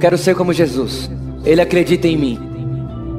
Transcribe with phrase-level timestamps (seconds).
[0.00, 1.10] Quero ser como Jesus.
[1.44, 2.38] Ele acredita em mim.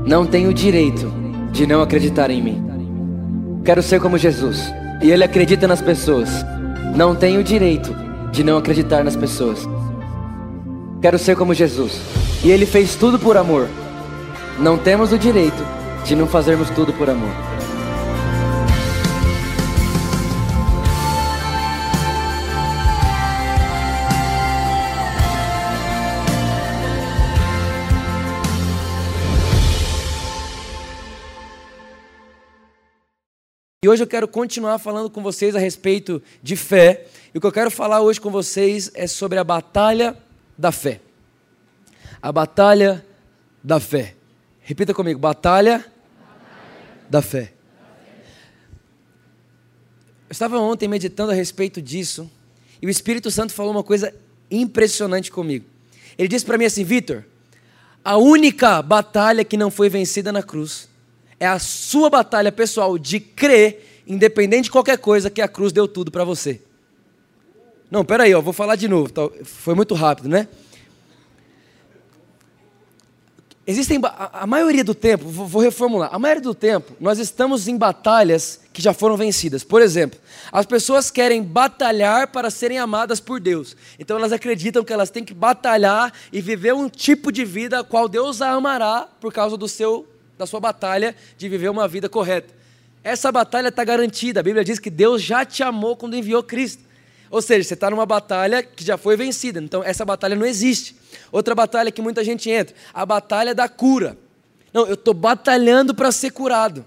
[0.04, 1.14] Não tenho direito
[1.52, 3.62] de não acreditar em mim.
[3.64, 4.74] Quero ser como Jesus.
[5.00, 6.44] E ele acredita nas pessoas.
[6.96, 7.96] Não tenho direito
[8.32, 9.70] de não acreditar nas pessoas.
[11.04, 12.02] Quero ser como Jesus.
[12.44, 13.68] E ele fez tudo por amor.
[14.60, 15.64] Não temos o direito
[16.04, 17.51] de não fazermos tudo por amor.
[33.84, 37.08] E hoje eu quero continuar falando com vocês a respeito de fé.
[37.34, 40.16] E o que eu quero falar hoje com vocês é sobre a batalha
[40.56, 41.02] da fé.
[42.22, 43.04] A batalha
[43.64, 44.14] da fé.
[44.62, 47.10] Repita comigo: batalha, batalha.
[47.10, 47.54] da fé.
[50.30, 52.30] Eu estava ontem meditando a respeito disso
[52.80, 54.14] e o Espírito Santo falou uma coisa
[54.52, 55.66] impressionante comigo.
[56.20, 57.24] Ele disse para mim assim: Vitor,
[58.06, 60.91] a única batalha que não foi vencida na cruz
[61.42, 65.88] é a sua batalha pessoal de crer, independente de qualquer coisa, que a cruz deu
[65.88, 66.62] tudo para você.
[67.90, 69.12] Não, peraí, eu vou falar de novo.
[69.44, 70.48] Foi muito rápido, né?
[73.66, 76.14] Existem a, maioria do tempo, vou reformular.
[76.14, 79.64] A maioria do tempo, nós estamos em batalhas que já foram vencidas.
[79.64, 80.20] Por exemplo,
[80.52, 83.76] as pessoas querem batalhar para serem amadas por Deus.
[83.98, 87.84] Então elas acreditam que elas têm que batalhar e viver um tipo de vida a
[87.84, 90.08] qual Deus a amará por causa do seu
[90.42, 92.52] da sua batalha de viver uma vida correta.
[93.04, 94.40] Essa batalha está garantida.
[94.40, 96.84] A Bíblia diz que Deus já te amou quando enviou Cristo.
[97.30, 99.62] Ou seja, você está numa batalha que já foi vencida.
[99.62, 100.96] Então, essa batalha não existe.
[101.32, 104.18] Outra batalha que muita gente entra, a batalha da cura.
[104.74, 106.86] Não, eu estou batalhando para ser curado.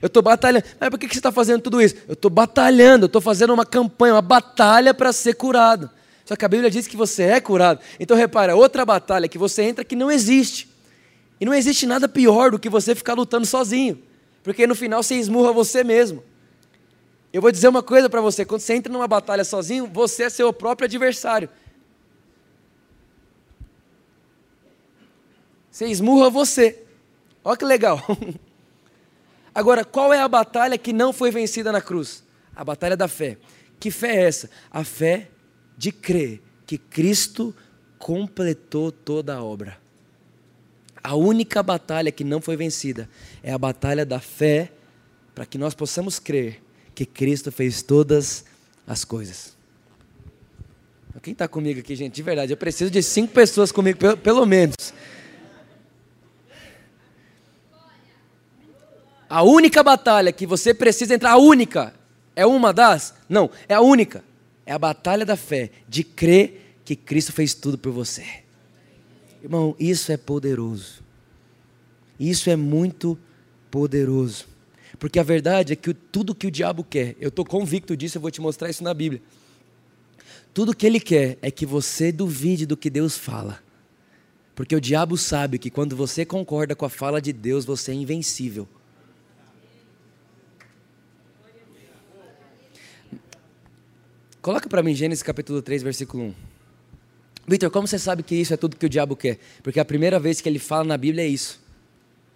[0.00, 0.64] Eu estou batalhando.
[0.80, 1.96] Mas por que você está fazendo tudo isso?
[2.08, 5.90] Eu estou batalhando, eu estou fazendo uma campanha, uma batalha para ser curado.
[6.24, 7.80] Só que a Bíblia diz que você é curado.
[8.00, 10.75] Então, repara, outra batalha que você entra que não existe.
[11.40, 14.02] E não existe nada pior do que você ficar lutando sozinho,
[14.42, 16.22] porque no final você esmurra você mesmo.
[17.32, 20.30] Eu vou dizer uma coisa para você: quando você entra numa batalha sozinho, você é
[20.30, 21.48] seu próprio adversário.
[25.70, 26.82] Você esmurra você.
[27.44, 28.02] Olha que legal.
[29.54, 32.24] Agora, qual é a batalha que não foi vencida na cruz?
[32.54, 33.36] A batalha da fé.
[33.78, 34.50] Que fé é essa?
[34.70, 35.28] A fé
[35.76, 37.54] de crer que Cristo
[37.98, 39.78] completou toda a obra.
[41.06, 43.08] A única batalha que não foi vencida
[43.40, 44.72] é a batalha da fé,
[45.36, 46.60] para que nós possamos crer
[46.96, 48.44] que Cristo fez todas
[48.84, 49.56] as coisas.
[51.22, 52.12] Quem está comigo aqui, gente?
[52.12, 54.74] De verdade, eu preciso de cinco pessoas comigo, pelo, pelo menos.
[59.30, 61.94] A única batalha que você precisa entrar, a única,
[62.34, 63.14] é uma das?
[63.28, 64.24] Não, é a única.
[64.66, 68.45] É a batalha da fé, de crer que Cristo fez tudo por você.
[69.46, 71.04] Irmão, isso é poderoso.
[72.18, 73.16] Isso é muito
[73.70, 74.48] poderoso.
[74.98, 78.20] Porque a verdade é que tudo que o diabo quer, eu estou convicto disso, eu
[78.22, 79.22] vou te mostrar isso na Bíblia.
[80.52, 83.62] Tudo que ele quer é que você duvide do que Deus fala.
[84.52, 87.94] Porque o diabo sabe que quando você concorda com a fala de Deus, você é
[87.94, 88.66] invencível.
[94.42, 96.55] Coloca para mim Gênesis capítulo 3, versículo 1.
[97.46, 99.38] Vitor, como você sabe que isso é tudo que o diabo quer?
[99.62, 101.60] Porque a primeira vez que ele fala na Bíblia é isso.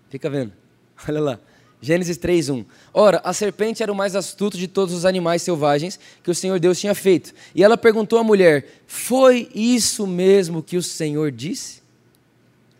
[0.08, 0.52] Fica vendo.
[1.08, 1.40] Olha lá.
[1.82, 2.64] Gênesis 3:1.
[2.92, 6.60] Ora, a serpente era o mais astuto de todos os animais selvagens que o Senhor
[6.60, 7.32] Deus tinha feito.
[7.54, 11.80] E ela perguntou à mulher: "Foi isso mesmo que o Senhor disse?"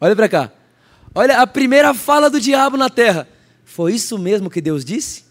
[0.01, 0.53] Olha para cá.
[1.15, 3.27] Olha a primeira fala do diabo na terra.
[3.65, 5.25] Foi isso mesmo que Deus disse?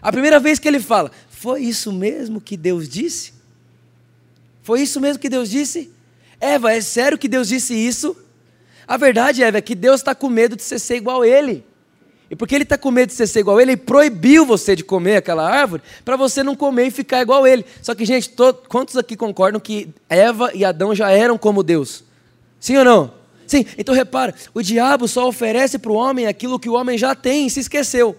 [0.00, 3.39] A primeira vez que ele fala: "Foi isso mesmo que Deus disse?"
[4.62, 5.90] Foi isso mesmo que Deus disse?
[6.40, 8.16] Eva, é sério que Deus disse isso?
[8.86, 11.64] A verdade, Eva, é que Deus está com medo de você ser igual a Ele.
[12.30, 14.74] E porque Ele está com medo de você ser igual a Ele, Ele proibiu você
[14.76, 17.64] de comer aquela árvore para você não comer e ficar igual a Ele.
[17.82, 18.32] Só que, gente,
[18.68, 22.04] quantos aqui concordam que Eva e Adão já eram como Deus?
[22.58, 23.20] Sim ou não?
[23.46, 27.16] Sim, então repara, o diabo só oferece para o homem aquilo que o homem já
[27.16, 28.16] tem e se esqueceu.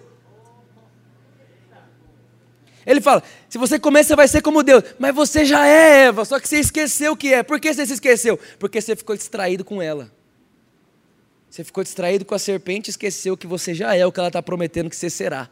[2.85, 4.83] Ele fala: se você comer, você vai ser como Deus.
[4.97, 7.43] Mas você já é Eva, só que você esqueceu o que é.
[7.43, 8.39] Por que você se esqueceu?
[8.59, 10.11] Porque você ficou distraído com ela.
[11.49, 14.29] Você ficou distraído com a serpente e esqueceu que você já é o que ela
[14.29, 15.49] está prometendo que você será.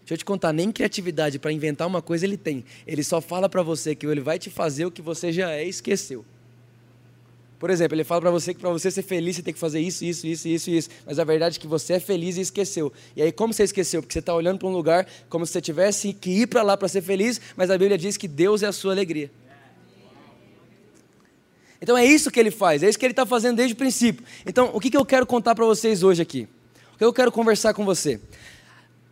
[0.00, 2.64] Deixa eu te contar, nem criatividade para inventar uma coisa ele tem.
[2.86, 5.64] Ele só fala para você que ele vai te fazer o que você já é
[5.64, 6.24] e esqueceu.
[7.62, 9.78] Por exemplo, ele fala para você que para você ser feliz você tem que fazer
[9.78, 10.88] isso, isso, isso, isso isso.
[11.06, 12.92] Mas a verdade é que você é feliz e esqueceu.
[13.14, 14.02] E aí, como você esqueceu?
[14.02, 16.76] Porque você está olhando para um lugar como se você tivesse que ir para lá
[16.76, 19.30] para ser feliz, mas a Bíblia diz que Deus é a sua alegria.
[21.80, 24.26] Então é isso que ele faz, é isso que ele está fazendo desde o princípio.
[24.44, 26.48] Então, o que, que eu quero contar para vocês hoje aqui?
[26.96, 28.18] O que eu quero conversar com você?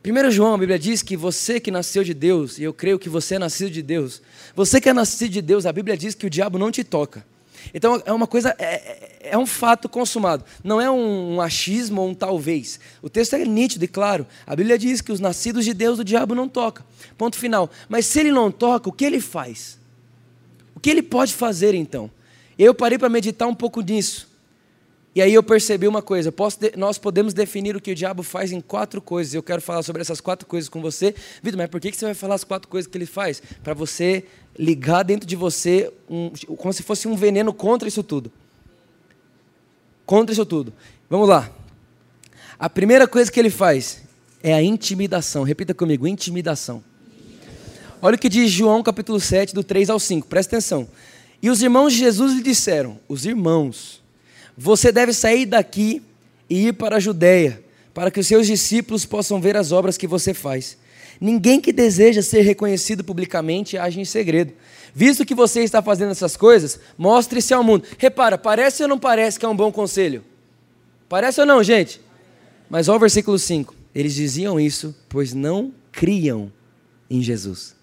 [0.05, 3.09] 1 João, a Bíblia diz que você que nasceu de Deus, e eu creio que
[3.09, 4.21] você é nascido de Deus,
[4.57, 7.25] você que é nascido de Deus, a Bíblia diz que o diabo não te toca.
[7.73, 12.01] Então é uma coisa, é, é, é um fato consumado, não é um, um, achismo
[12.01, 12.81] ou um talvez.
[13.03, 14.27] O texto é nítido e claro.
[14.47, 16.85] A Bíblia diz que os nascidos de Deus o diabo não toca.
[17.17, 17.71] Ponto final.
[17.89, 19.79] Mas se ele não toca, o que ele faz?
[20.75, 22.11] O que ele pode fazer então?
[22.59, 24.31] Eu parei para meditar um pouco nisso.
[25.15, 26.33] E aí eu percebi uma coisa:
[26.77, 29.35] nós podemos definir o que o diabo faz em quatro coisas.
[29.35, 31.15] Eu quero falar sobre essas quatro coisas com você.
[31.43, 33.43] Vitor, mas por que você vai falar as quatro coisas que ele faz?
[33.63, 34.25] Para você
[34.61, 38.31] ligar dentro de você um, como se fosse um veneno contra isso tudo.
[40.05, 40.71] Contra isso tudo.
[41.09, 41.51] Vamos lá.
[42.59, 44.03] A primeira coisa que ele faz
[44.43, 45.45] é a intimidação.
[45.45, 46.85] Repita comigo: intimidação.
[48.03, 50.27] Olha o que diz João capítulo 7, do 3 ao 5.
[50.27, 50.87] Presta atenção.
[51.43, 54.03] E os irmãos de Jesus lhe disseram: Os irmãos
[54.57, 56.03] você deve sair daqui
[56.51, 57.65] e ir para a Judéia,
[57.95, 60.77] para que os seus discípulos possam ver as obras que você faz.
[61.21, 64.55] Ninguém que deseja ser reconhecido publicamente age em segredo.
[64.95, 67.85] Visto que você está fazendo essas coisas, mostre-se ao mundo.
[67.99, 70.25] Repara, parece ou não parece que é um bom conselho?
[71.09, 72.01] Parece ou não, gente?
[72.71, 73.75] Mas olha o versículo 5.
[73.95, 76.51] Eles diziam isso, pois não criam
[77.11, 77.75] em Jesus.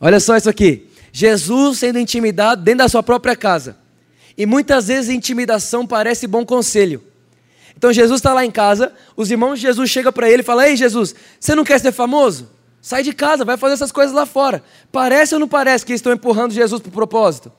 [0.00, 0.86] Olha só isso aqui.
[1.10, 3.76] Jesus sendo intimidado dentro da sua própria casa.
[4.36, 7.02] E muitas vezes intimidação parece bom conselho.
[7.76, 10.64] Então Jesus está lá em casa, os irmãos de Jesus chegam para ele e falam:
[10.64, 12.48] Ei Jesus, você não quer ser famoso?
[12.80, 14.62] Sai de casa, vai fazer essas coisas lá fora.
[14.92, 17.52] Parece ou não parece que estão empurrando Jesus para o propósito?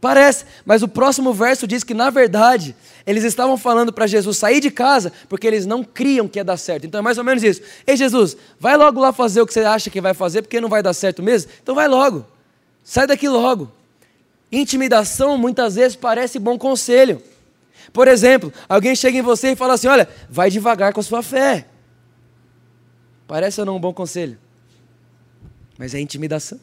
[0.00, 4.60] Parece, mas o próximo verso diz que, na verdade, eles estavam falando para Jesus sair
[4.60, 6.86] de casa porque eles não criam que ia dar certo.
[6.86, 7.60] Então é mais ou menos isso.
[7.84, 10.68] Ei, Jesus, vai logo lá fazer o que você acha que vai fazer porque não
[10.68, 11.50] vai dar certo mesmo?
[11.60, 12.24] Então vai logo.
[12.84, 13.72] Sai daqui logo.
[14.52, 17.20] Intimidação muitas vezes parece bom conselho.
[17.92, 21.22] Por exemplo, alguém chega em você e fala assim: Olha, vai devagar com a sua
[21.22, 21.66] fé.
[23.26, 24.38] Parece ou não um bom conselho?
[25.78, 26.58] Mas é intimidação.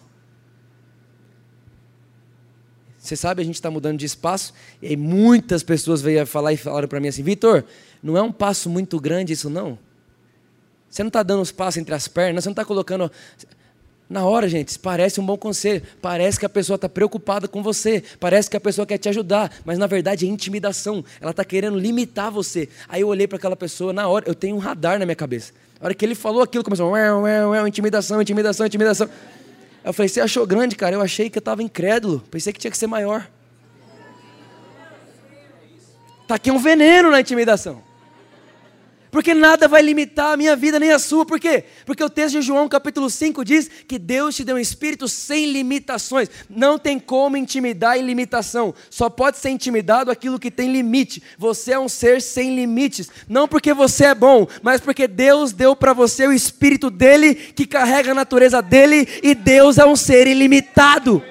[2.98, 4.51] Você sabe, a gente está mudando de espaço,
[4.81, 7.63] e aí muitas pessoas veio falar e falaram para mim assim: Vitor,
[8.01, 9.77] não é um passo muito grande isso não?
[10.89, 13.12] Você não está dando os passos entre as pernas, você não está colocando.
[14.07, 18.04] Na hora, gente, parece um bom conselho, parece que a pessoa está preocupada com você,
[18.19, 21.80] parece que a pessoa quer te ajudar, mas na verdade é intimidação, ela está querendo
[21.80, 22.69] limitar você.
[22.88, 25.54] Aí eu olhei para aquela pessoa, na hora, eu tenho um radar na minha cabeça.
[25.80, 29.10] Na hora que ele falou aquilo, começou, ué, ué, ué, intimidação, intimidação, intimidação.
[29.84, 30.96] Eu falei, você achou grande, cara?
[30.96, 33.28] Eu achei que eu estava incrédulo, pensei que tinha que ser maior.
[36.22, 37.81] Está aqui um veneno na intimidação
[39.15, 41.25] porque nada vai limitar a minha vida nem a sua.
[41.25, 41.63] Por quê?
[41.85, 45.53] Porque o texto de João, capítulo 5, diz que Deus te deu um espírito sem
[45.53, 46.29] limitações.
[46.50, 48.75] Não tem como intimidar em limitação.
[48.89, 51.23] Só pode ser intimidado aquilo que tem limite.
[51.38, 53.09] Você é um ser sem limites.
[53.25, 57.65] Não porque você é bom, mas porque Deus deu para você o espírito dele, que
[57.65, 61.23] carrega a natureza dele, e Deus é um ser ilimitado.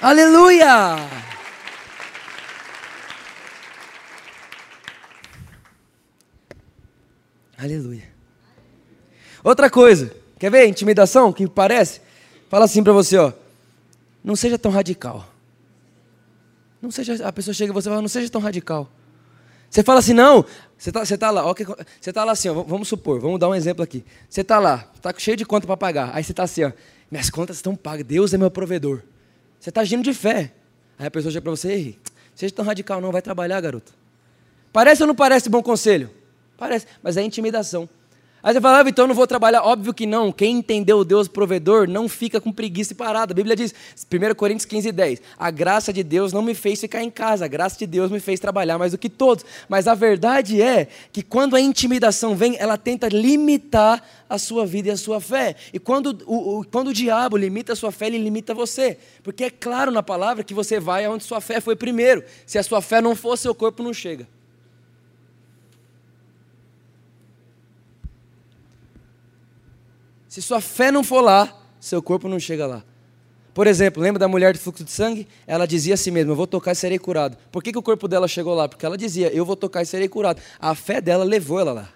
[0.00, 1.23] Aleluia!
[7.64, 8.02] Aleluia.
[9.42, 12.02] Outra coisa, quer ver intimidação que parece?
[12.50, 13.32] Fala assim para você, ó.
[14.22, 15.26] Não seja tão radical.
[16.80, 18.86] Não seja, a pessoa chega e você fala, não seja tão radical.
[19.70, 20.44] Você fala assim, não,
[20.76, 23.48] você está você tá lá, ó, você está lá assim, ó, vamos supor, vamos dar
[23.48, 24.04] um exemplo aqui.
[24.28, 26.14] Você está lá, está cheio de conta para pagar.
[26.14, 26.72] Aí você está assim, ó,
[27.10, 29.00] minhas contas estão pagas, Deus é meu provedor.
[29.58, 30.52] Você está agindo de fé.
[30.98, 31.98] Aí a pessoa chega para você, ei,
[32.34, 33.94] seja tão radical não, vai trabalhar, garoto.
[34.70, 36.10] Parece ou não parece bom conselho?
[36.56, 37.88] Parece, mas é intimidação.
[38.44, 39.62] Aí você fala, ah, então eu não vou trabalhar.
[39.62, 40.30] Óbvio que não.
[40.30, 43.32] Quem entendeu o Deus provedor não fica com preguiça e parada.
[43.32, 43.74] A Bíblia diz,
[44.12, 45.22] 1 Coríntios 15, 10.
[45.38, 47.46] A graça de Deus não me fez ficar em casa.
[47.46, 49.46] A graça de Deus me fez trabalhar mais do que todos.
[49.66, 54.88] Mas a verdade é que quando a intimidação vem, ela tenta limitar a sua vida
[54.88, 55.56] e a sua fé.
[55.72, 58.98] E quando o, o, quando o diabo limita a sua fé, ele limita você.
[59.22, 62.22] Porque é claro na palavra que você vai aonde sua fé foi primeiro.
[62.44, 64.28] Se a sua fé não for, seu corpo não chega.
[70.34, 72.82] Se sua fé não for lá, seu corpo não chega lá.
[73.54, 75.28] Por exemplo, lembra da mulher de fluxo de sangue?
[75.46, 77.36] Ela dizia a si mesma: Eu vou tocar e serei curado.
[77.52, 78.68] Por que, que o corpo dela chegou lá?
[78.68, 80.42] Porque ela dizia: Eu vou tocar e serei curado.
[80.58, 81.88] A fé dela levou ela lá.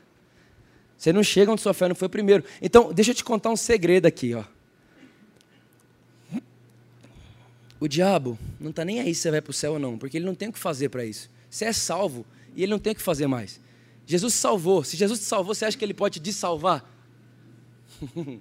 [0.97, 2.45] Você não chega onde sua fé não foi primeiro.
[2.63, 4.33] Então, deixa eu te contar um segredo aqui.
[4.33, 4.45] Ó.
[7.81, 10.17] O diabo não está nem aí se você vai para o céu ou não, porque
[10.17, 11.29] ele não tem o que fazer para isso.
[11.51, 13.61] Você é salvo e ele não tem o que fazer mais.
[14.07, 14.85] Jesus salvou.
[14.85, 16.98] Se Jesus te salvou, você acha que ele pode te salvar?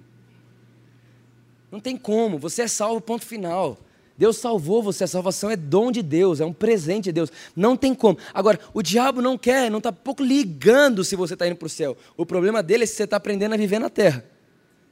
[1.70, 3.78] Não tem como, você é salvo, ponto final.
[4.18, 7.30] Deus salvou você, a salvação é dom de Deus, é um presente de Deus.
[7.54, 8.18] Não tem como.
[8.34, 11.68] Agora, o diabo não quer, não está pouco ligando se você está indo para o
[11.68, 11.96] céu.
[12.16, 14.24] O problema dele é se você está aprendendo a viver na terra.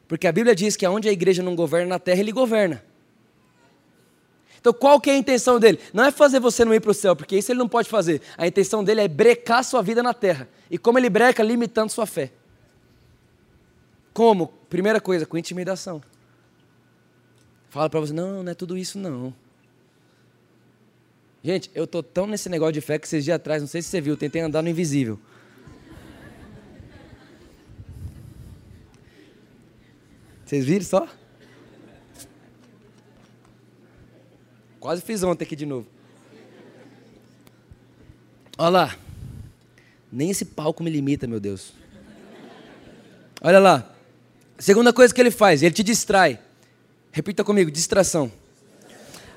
[0.06, 2.84] Porque a Bíblia diz que onde a igreja não governa na terra, ele governa.
[4.60, 5.80] Então qual que é a intenção dele?
[5.92, 8.20] Não é fazer você não ir para o céu, porque isso ele não pode fazer.
[8.38, 10.48] A intenção dele é brecar sua vida na terra.
[10.70, 11.42] E como ele breca?
[11.42, 12.30] Limitando sua fé.
[14.16, 14.48] Como?
[14.70, 16.02] Primeira coisa, com intimidação.
[17.68, 19.34] Fala para você, não, não é tudo isso não.
[21.44, 23.90] Gente, eu tô tão nesse negócio de fé que esses dias atrás, não sei se
[23.90, 25.20] você viu, tentei andar no invisível.
[30.46, 31.06] Vocês viram só?
[34.80, 35.86] Quase fiz ontem aqui de novo.
[38.56, 38.96] Olha lá.
[40.10, 41.74] Nem esse palco me limita, meu Deus.
[43.42, 43.95] Olha lá.
[44.58, 46.38] Segunda coisa que ele faz, ele te distrai.
[47.12, 48.32] Repita comigo, distração.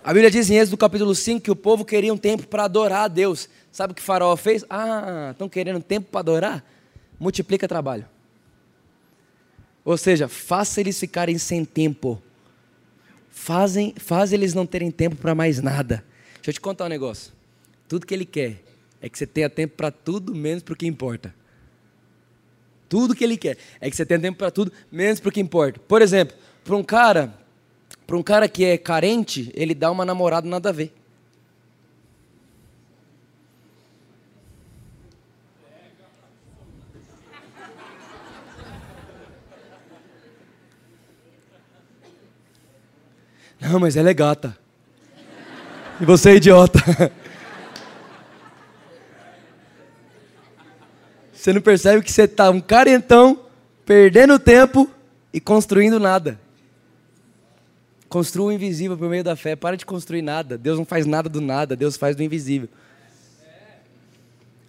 [0.01, 3.03] A Bíblia diz em Êxodo capítulo 5 que o povo queria um tempo para adorar
[3.03, 3.49] a Deus.
[3.71, 4.63] Sabe o que faraó fez?
[4.69, 6.65] Ah, estão querendo tempo para adorar?
[7.19, 8.05] Multiplica trabalho.
[9.83, 12.21] Ou seja, faça eles ficarem sem tempo.
[13.29, 16.03] Fazem, faz eles não terem tempo para mais nada.
[16.35, 17.33] Deixa eu te contar um negócio.
[17.89, 18.61] Tudo que ele quer
[19.01, 21.33] é que você tenha tempo para tudo menos para o que importa.
[22.89, 25.39] Tudo que ele quer é que você tenha tempo para tudo menos para o que
[25.39, 25.79] importa.
[25.87, 27.33] Por exemplo, para um cara
[28.09, 30.91] para um cara que é carente, ele dá uma namorada nada a ver.
[43.61, 44.57] Não, mas ela é gata.
[46.01, 46.79] E você é idiota.
[51.39, 53.45] Você não percebe que você está um carentão,
[53.85, 54.89] perdendo tempo
[55.31, 56.37] e construindo nada.
[58.09, 59.55] Construa o invisível por meio da fé.
[59.55, 60.57] Para de construir nada.
[60.57, 61.77] Deus não faz nada do nada.
[61.77, 62.67] Deus faz do invisível.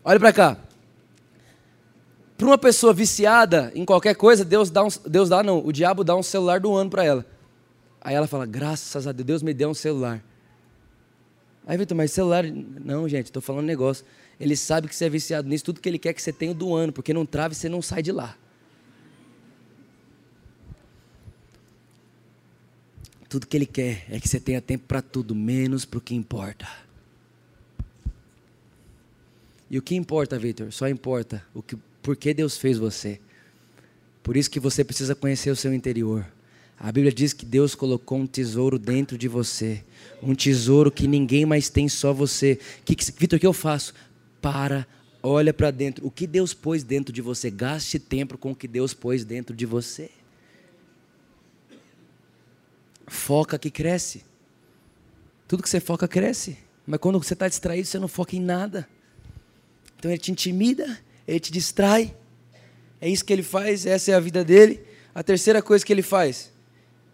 [0.05, 0.57] Olha para cá.
[2.39, 6.05] Para uma pessoa viciada em qualquer coisa, Deus dá, um, Deus dá não, o diabo
[6.05, 7.27] dá um celular do ano para ela.
[8.01, 10.23] Aí ela fala, graças a Deus, Deus me deu um celular.
[11.67, 12.45] Aí, Vitor, mas celular.
[12.45, 14.07] Não, gente, estou falando negócio.
[14.41, 16.75] Ele sabe que você é viciado nisso, tudo que ele quer que você tenha do
[16.75, 18.37] ano, porque não trave você não sai de lá.
[23.31, 26.17] Tudo que Ele quer é que você tenha tempo para tudo, menos para o que
[26.17, 26.67] importa.
[29.71, 30.73] E o que importa, Victor?
[30.73, 33.21] Só importa o que, por que Deus fez você.
[34.21, 36.27] Por isso que você precisa conhecer o seu interior.
[36.77, 39.85] A Bíblia diz que Deus colocou um tesouro dentro de você.
[40.21, 42.59] Um tesouro que ninguém mais tem, só você.
[42.85, 43.95] Que, que, Vitor, o que eu faço?
[44.41, 44.87] Para,
[45.23, 46.07] olha para dentro.
[46.07, 47.51] O que Deus pôs dentro de você?
[47.51, 50.11] Gaste tempo com o que Deus pôs dentro de você.
[53.07, 54.25] Foca que cresce.
[55.49, 56.59] Tudo que você foca cresce.
[56.87, 58.89] Mas quando você está distraído, você não foca em nada.
[59.99, 62.17] Então ele te intimida, ele te distrai.
[63.01, 64.85] É isso que ele faz, essa é a vida dele.
[65.15, 66.53] A terceira coisa que ele faz,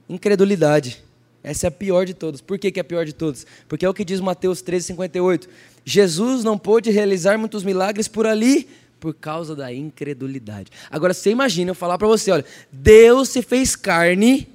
[0.09, 1.03] incredulidade.
[1.47, 2.41] Essa é a pior de todas.
[2.41, 3.47] Por que, que é a pior de todas?
[3.69, 5.49] Porque é o que diz Mateus 13,58.
[5.85, 10.73] Jesus não pôde realizar muitos milagres por ali por causa da incredulidade.
[10.91, 14.49] Agora você imagina eu falar para você, olha, Deus se fez carne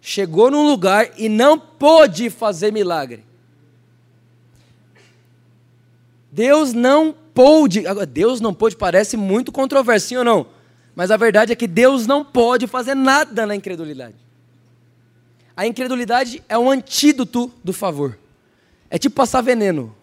[0.00, 3.22] chegou num lugar e não pôde fazer milagre.
[6.32, 10.46] Deus não pôde, Deus não pôde, parece muito controversinho ou não,
[10.94, 14.14] mas a verdade é que Deus não pode fazer nada na incredulidade.
[15.60, 18.18] A incredulidade é um antídoto do favor.
[18.88, 19.94] É tipo passar veneno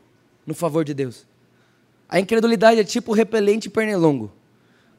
[0.46, 1.26] no favor de Deus.
[2.08, 4.32] A incredulidade é tipo repelente pernilongo.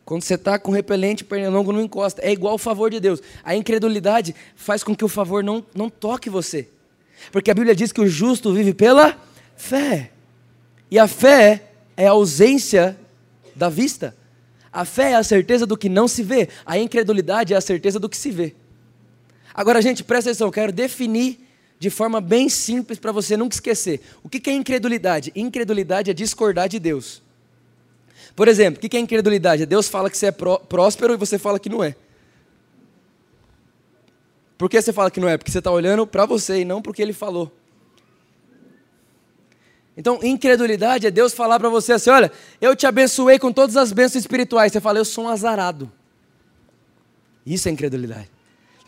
[0.05, 2.21] Quando você está com repelente, pernilongo não encosta.
[2.23, 3.23] É igual o favor de Deus.
[3.45, 6.69] A incredulidade faz com que o favor não, não toque você.
[7.31, 9.17] Porque a Bíblia diz que o justo vive pela
[9.57, 10.11] fé.
[10.91, 12.99] E a fé é a ausência
[13.55, 14.13] da vista.
[14.73, 16.49] A fé é a certeza do que não se vê.
[16.67, 18.57] A incredulidade é a certeza do que se vê.
[19.59, 21.41] Agora, gente, presta atenção, eu quero definir
[21.81, 24.01] de forma bem simples para você nunca esquecer.
[24.23, 25.33] O que é incredulidade?
[25.35, 27.21] Incredulidade é discordar de Deus.
[28.37, 29.67] Por exemplo, o que é incredulidade?
[29.67, 31.97] Deus fala que você é próspero e você fala que não é.
[34.57, 35.37] Por que você fala que não é?
[35.37, 37.51] Porque você está olhando para você e não para o que ele falou.
[39.97, 43.93] Então, incredulidade é Deus falar para você assim: olha, eu te abençoei com todas as
[43.93, 44.71] bênçãos espirituais.
[44.71, 45.91] Você fala, eu sou um azarado.
[47.45, 48.38] Isso é incredulidade.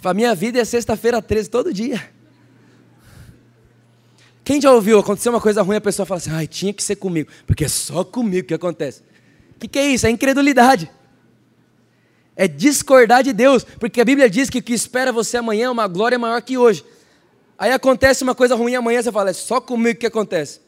[0.03, 2.11] A minha vida é sexta-feira 13 todo dia.
[4.43, 6.97] Quem já ouviu acontecer uma coisa ruim, a pessoa fala assim: ai, tinha que ser
[6.97, 9.03] comigo, porque é só comigo que acontece.
[9.55, 10.07] O que, que é isso?
[10.07, 10.91] É incredulidade.
[12.35, 15.71] é discordar de Deus, porque a Bíblia diz que o que espera você amanhã é
[15.71, 16.83] uma glória maior que hoje.
[17.59, 20.61] Aí acontece uma coisa ruim amanhã, você fala, é só comigo que acontece.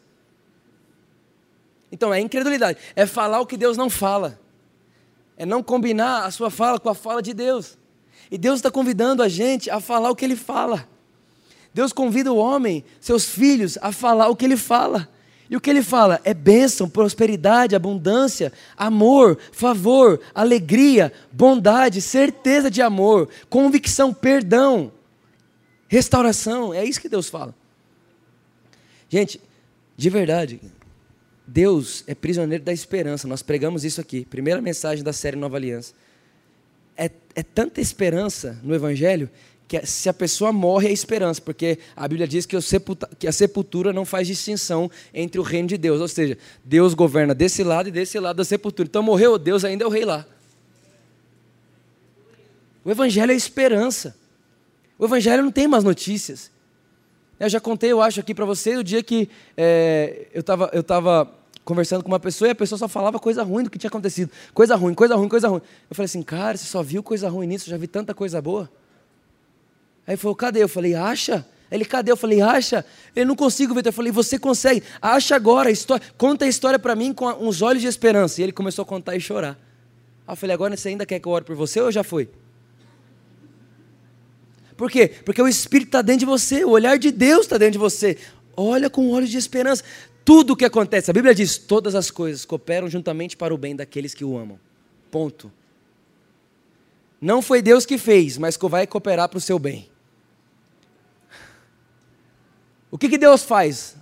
[1.90, 4.38] Então é incredulidade, é falar o que Deus não fala,
[5.36, 7.78] é não combinar a sua fala com a fala de Deus.
[8.32, 10.88] E Deus está convidando a gente a falar o que Ele fala.
[11.74, 15.06] Deus convida o homem, seus filhos, a falar o que Ele fala.
[15.50, 16.18] E o que ele fala?
[16.24, 24.90] É bênção, prosperidade, abundância, amor, favor, alegria, bondade, certeza de amor, convicção, perdão,
[25.88, 26.72] restauração.
[26.72, 27.54] É isso que Deus fala.
[29.10, 29.38] Gente,
[29.94, 30.58] de verdade,
[31.46, 33.28] Deus é prisioneiro da esperança.
[33.28, 34.24] Nós pregamos isso aqui.
[34.24, 35.92] Primeira mensagem da série Nova Aliança.
[37.34, 39.28] É, é tanta esperança no Evangelho
[39.72, 42.56] que se a pessoa morre é esperança, porque a Bíblia diz que,
[43.18, 47.34] que, a sepultura não faz distinção entre o reino de Deus, ou seja, Deus governa
[47.34, 48.86] desse lado e desse lado da sepultura.
[48.86, 50.26] Então morreu Deus, ainda é o rei lá.
[52.84, 54.14] O Evangelho é esperança.
[54.98, 56.50] O Evangelho não tem mais notícias.
[57.40, 60.82] Eu já contei, eu acho, aqui para vocês, o dia que é, eu estava eu
[60.82, 61.32] tava
[61.64, 64.30] conversando com uma pessoa e a pessoa só falava coisa ruim do que tinha acontecido.
[64.52, 65.60] Coisa ruim, coisa ruim, coisa ruim.
[65.88, 68.70] Eu falei assim, cara, você só viu coisa ruim nisso, já vi tanta coisa boa.
[70.06, 70.62] Aí ele falou, cadê?
[70.62, 71.46] Eu falei, acha?
[71.70, 72.12] Ele, cadê?
[72.12, 72.84] Eu falei, acha?
[73.16, 73.86] Ele não consigo ver.
[73.86, 74.82] Eu falei, você consegue.
[75.00, 78.40] Acha agora, a história, conta a história para mim com uns olhos de esperança.
[78.40, 79.58] E ele começou a contar e chorar.
[80.26, 82.28] Aí eu falei, agora você ainda quer que eu ore por você ou já foi?
[84.76, 85.08] Por quê?
[85.24, 88.18] Porque o Espírito está dentro de você, o olhar de Deus está dentro de você.
[88.56, 89.82] Olha com olhos de esperança.
[90.24, 93.74] Tudo o que acontece, a Bíblia diz: todas as coisas cooperam juntamente para o bem
[93.74, 94.58] daqueles que o amam.
[95.10, 95.52] Ponto.
[97.20, 99.88] Não foi Deus que fez, mas vai cooperar para o seu bem.
[102.90, 103.96] O que, que Deus faz?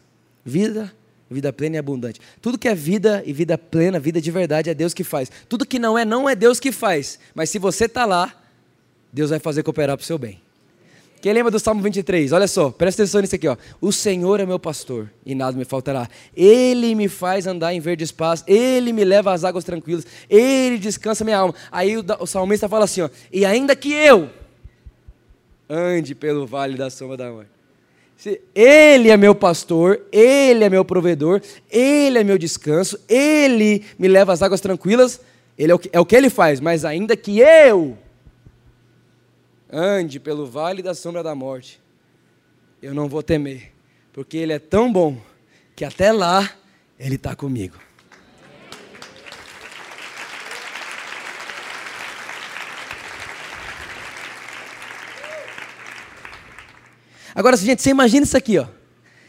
[0.45, 0.93] Vida,
[1.31, 2.21] vida plena e abundante.
[2.41, 5.31] Tudo que é vida e vida plena, vida de verdade, é Deus que faz.
[5.49, 7.19] Tudo que não é, não é Deus que faz.
[7.35, 8.35] Mas se você está lá,
[9.13, 10.41] Deus vai fazer cooperar para o seu bem.
[11.21, 12.33] Quem lembra do Salmo 23?
[12.33, 13.47] Olha só, presta atenção nisso aqui.
[13.47, 13.57] Ó.
[13.81, 16.09] O Senhor é meu pastor e nada me faltará.
[16.35, 18.43] Ele me faz andar em verdes espaço.
[18.47, 21.55] Ele me leva às águas tranquilas, Ele descansa minha alma.
[21.71, 24.31] Aí o, o salmista fala assim, ó, e ainda que eu
[25.69, 27.61] ande pelo vale da sombra da morte,
[28.55, 31.41] ele é meu pastor, Ele é meu provedor,
[31.71, 35.21] Ele é meu descanso, Ele me leva às águas tranquilas.
[35.57, 37.97] Ele é o que, é o que Ele faz, mas ainda que eu
[39.73, 41.81] ande pelo vale da sombra da morte,
[42.83, 43.73] eu não vou temer,
[44.13, 45.21] porque Ele é tão bom
[45.77, 46.51] que até lá
[46.99, 47.77] Ele está comigo.
[57.35, 58.67] Agora, gente, você imagina isso aqui, ó.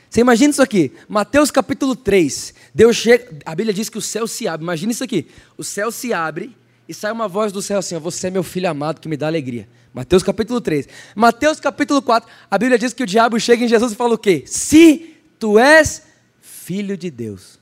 [0.10, 2.54] Você imagina isso aqui, Mateus capítulo 3.
[2.74, 4.64] Deus chega, a Bíblia diz que o céu se abre.
[4.64, 5.28] Imagina isso aqui.
[5.58, 6.56] O céu se abre
[6.92, 9.26] e sai uma voz do céu assim: Você é meu filho amado que me dá
[9.26, 9.66] alegria.
[9.94, 10.90] Mateus capítulo 3.
[11.16, 14.18] Mateus capítulo 4, a Bíblia diz que o diabo chega em Jesus e fala o
[14.18, 14.44] quê?
[14.46, 16.04] Se tu és
[16.42, 17.58] filho de Deus.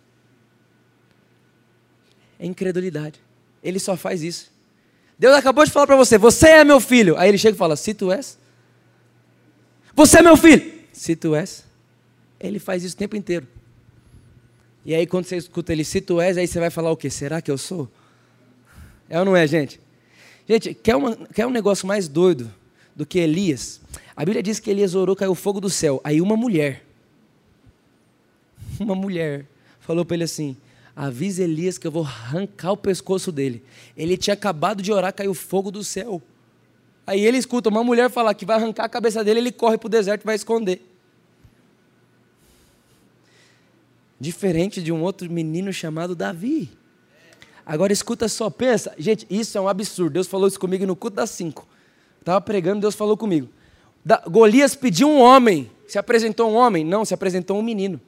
[2.39, 3.19] É incredulidade.
[3.63, 4.51] Ele só faz isso.
[5.17, 7.15] Deus acabou de falar para você: Você é meu filho.
[7.15, 8.35] Aí ele chega e fala: Se tu és.
[9.93, 10.73] Você é meu filho.
[10.91, 11.63] Se tu és.
[12.39, 13.47] Ele faz isso o tempo inteiro.
[14.83, 17.11] E aí, quando você escuta ele, se tu és, aí você vai falar o quê?
[17.11, 17.87] Será que eu sou?
[19.09, 19.79] É ou não é, gente?
[20.47, 22.51] Gente, quer, uma, quer um negócio mais doido
[22.95, 23.81] do que Elias?
[24.15, 25.99] A Bíblia diz que Elias orou, caiu fogo do céu.
[26.03, 26.83] Aí uma mulher,
[28.79, 29.45] uma mulher,
[29.79, 30.55] falou para ele assim:
[30.95, 33.63] avisa Elias que eu vou arrancar o pescoço dele.
[33.97, 36.21] Ele tinha acabado de orar, caiu fogo do céu.
[37.07, 39.87] Aí ele escuta uma mulher falar que vai arrancar a cabeça dele, ele corre para
[39.87, 40.85] o deserto e vai esconder.
[44.19, 46.69] Diferente de um outro menino chamado Davi.
[47.69, 50.13] Agora escuta só, pensa, gente, isso é um absurdo.
[50.13, 51.67] Deus falou isso comigo no culto das cinco.
[52.19, 53.47] Estava pregando, Deus falou comigo.
[54.03, 55.69] Da, Golias pediu um homem.
[55.87, 56.83] Se apresentou um homem?
[56.83, 58.01] Não, se apresentou um menino.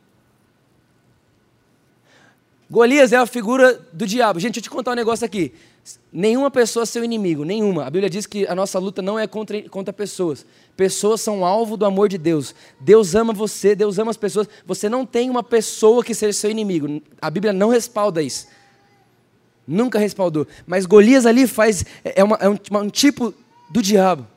[2.68, 4.40] Golias é a figura do diabo.
[4.40, 5.54] Gente, deixa eu te contar um negócio aqui.
[6.12, 7.86] Nenhuma pessoa é seu inimigo, nenhuma.
[7.86, 10.44] A Bíblia diz que a nossa luta não é contra, contra pessoas.
[10.76, 12.56] Pessoas são alvo do amor de Deus.
[12.80, 14.50] Deus ama você, Deus ama as pessoas.
[14.66, 17.00] Você não tem uma pessoa que seja seu inimigo.
[17.22, 18.48] A Bíblia não respalda isso.
[19.68, 20.48] Nunca respaldou.
[20.66, 21.86] Mas Golias ali faz.
[22.04, 23.34] É, uma, é um, um tipo
[23.70, 24.28] do diabo.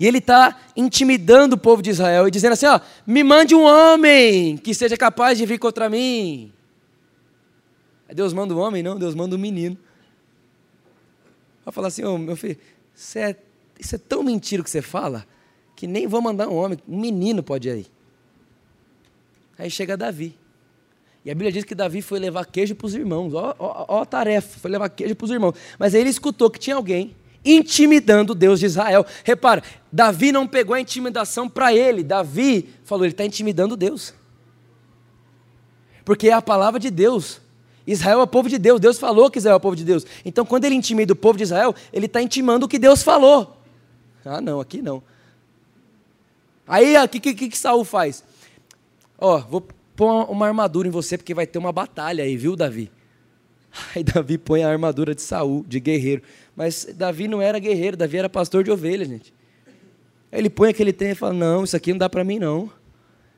[0.00, 3.62] E ele está intimidando o povo de Israel e dizendo assim: ó, me mande um
[3.62, 6.52] homem que seja capaz de vir contra mim.
[8.14, 8.82] Deus manda um homem?
[8.82, 9.76] Não, Deus manda um menino.
[11.64, 12.56] Vai falar assim, oh, meu filho,
[12.94, 13.36] isso é,
[13.78, 15.26] isso é tão mentira que você fala,
[15.74, 17.86] que nem vou mandar um homem, um menino pode ir aí.
[19.58, 20.36] Aí chega Davi.
[21.26, 23.34] E a Bíblia diz que Davi foi levar queijo para os irmãos.
[23.34, 25.56] Ó, ó, ó, a tarefa, foi levar queijo para os irmãos.
[25.76, 29.04] Mas aí ele escutou que tinha alguém intimidando Deus de Israel.
[29.24, 29.60] Repara,
[29.90, 34.14] Davi não pegou a intimidação para ele, Davi falou, ele está intimidando Deus.
[36.04, 37.40] Porque é a palavra de Deus.
[37.84, 40.06] Israel é o povo de Deus, Deus falou que Israel é o povo de Deus.
[40.24, 43.60] Então, quando ele intimida o povo de Israel, ele está intimando o que Deus falou.
[44.24, 45.02] Ah, não, aqui não.
[46.68, 48.22] Aí, o que, que, que Saul faz?
[49.18, 52.90] Ó, vou pôr uma armadura em você, porque vai ter uma batalha aí, viu, Davi?
[53.94, 56.22] Aí Davi põe a armadura de Saul, de guerreiro.
[56.54, 59.34] Mas Davi não era guerreiro, Davi era pastor de ovelhas, gente.
[60.32, 62.70] Aí ele põe aquele trem e fala: Não, isso aqui não dá para mim, não.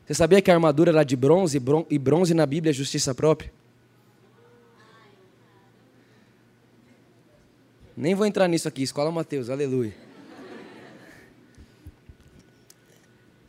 [0.07, 3.53] Você sabia que a armadura era de bronze e bronze na Bíblia é justiça própria?
[7.97, 9.93] Nem vou entrar nisso aqui, escola Mateus, aleluia.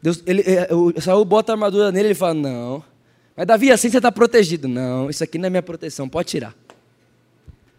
[0.01, 0.67] Deus, ele, é,
[1.01, 2.83] Saul bota a armadura nele e ele fala: Não.
[3.39, 4.67] Mas Davi, assim você está protegido.
[4.67, 6.53] Não, isso aqui não é minha proteção, pode tirar.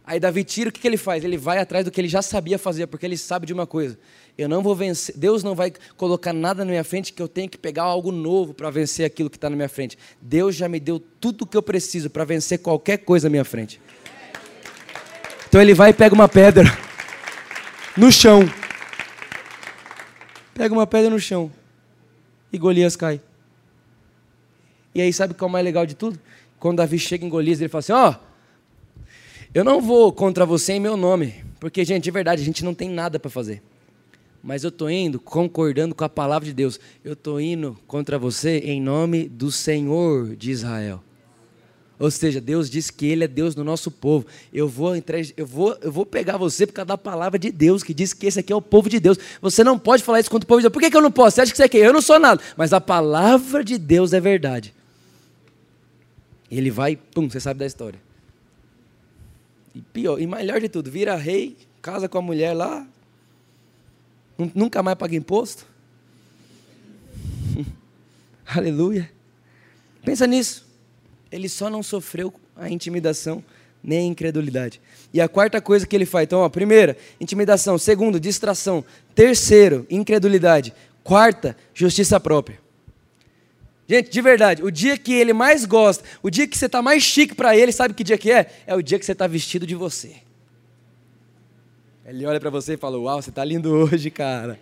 [0.07, 1.23] Aí Davi tira, o que, que ele faz?
[1.23, 3.99] Ele vai atrás do que ele já sabia fazer, porque ele sabe de uma coisa:
[4.39, 7.47] eu não vou vencer, Deus não vai colocar nada na minha frente que eu tenha
[7.47, 9.99] que pegar algo novo para vencer aquilo que está na minha frente.
[10.19, 13.45] Deus já me deu tudo o que eu preciso para vencer qualquer coisa na minha
[13.45, 13.79] frente.
[15.47, 16.65] Então ele vai e pega uma pedra
[17.95, 18.51] no chão.
[20.55, 21.53] Pega uma pedra no chão.
[22.51, 23.21] E Golias cai.
[24.95, 26.19] E aí, sabe qual é o mais legal de tudo?
[26.59, 28.11] Quando Davi chega em Golias, ele fala assim: Ó.
[28.11, 28.31] Oh,
[29.53, 32.73] eu não vou contra você em meu nome, porque, gente, de verdade, a gente não
[32.73, 33.61] tem nada para fazer.
[34.41, 36.79] Mas eu estou indo concordando com a palavra de Deus.
[37.05, 41.03] Eu estou indo contra você em nome do Senhor de Israel.
[41.99, 44.25] Ou seja, Deus diz que Ele é Deus do nosso povo.
[44.55, 47.83] Eu vou, entrar, eu, vou, eu vou pegar você por causa da palavra de Deus,
[47.83, 49.19] que diz que esse aqui é o povo de Deus.
[49.43, 50.73] Você não pode falar isso contra o povo de Deus.
[50.73, 51.35] Por que, que eu não posso?
[51.35, 51.81] Você acha que você é quem?
[51.81, 52.41] Eu não sou nada.
[52.57, 54.73] Mas a palavra de Deus é verdade.
[56.51, 58.01] Ele vai, pum, você sabe da história.
[59.75, 62.87] E pior, e melhor de tudo, vira rei, casa com a mulher lá,
[64.55, 65.65] nunca mais paga imposto.
[68.47, 69.11] Aleluia.
[70.05, 70.67] Pensa nisso.
[71.31, 73.45] Ele só não sofreu a intimidação
[73.83, 74.81] nem a incredulidade.
[75.13, 78.85] E a quarta coisa que ele faz, então, ó, primeira, intimidação, segundo, distração,
[79.15, 82.59] terceiro, incredulidade, quarta, justiça própria.
[83.91, 87.03] Gente, de verdade, o dia que ele mais gosta, o dia que você está mais
[87.03, 88.49] chique para ele, sabe que dia que é?
[88.65, 90.19] É o dia que você está vestido de você.
[92.07, 94.61] Ele olha para você e fala: Uau, você está lindo hoje, cara.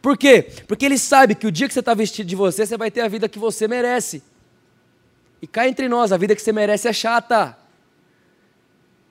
[0.00, 0.50] Por quê?
[0.66, 3.02] Porque ele sabe que o dia que você está vestido de você, você vai ter
[3.02, 4.22] a vida que você merece.
[5.42, 7.54] E cá entre nós, a vida que você merece é chata.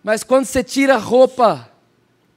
[0.03, 1.71] Mas quando você tira a roupa,